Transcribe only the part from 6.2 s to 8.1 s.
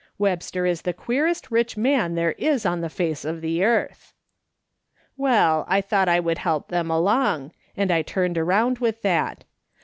help them along, and I